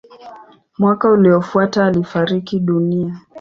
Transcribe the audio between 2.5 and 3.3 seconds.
dunia.